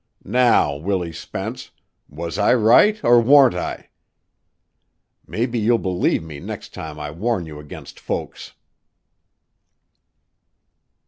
Now, 0.25 0.77
Willie 0.77 1.11
Spence, 1.11 1.69
was 2.09 2.39
I 2.39 2.55
right 2.55 2.99
or 3.03 3.21
warn't 3.21 3.53
I? 3.53 3.89
Mebbe 5.27 5.53
you'll 5.57 5.77
believe 5.77 6.23
me 6.23 6.39
the 6.39 6.45
next 6.47 6.73
time 6.73 6.99
I 6.99 7.11
warn 7.11 7.45
you 7.45 7.59
against 7.59 7.99
folks." 7.99 8.53